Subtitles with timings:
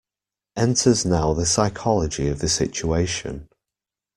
[0.55, 3.47] Enters now the psychology of the situation.